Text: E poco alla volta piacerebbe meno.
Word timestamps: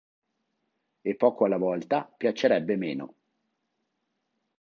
E 1.03 1.13
poco 1.15 1.45
alla 1.45 1.59
volta 1.59 2.05
piacerebbe 2.17 2.75
meno. 2.75 3.13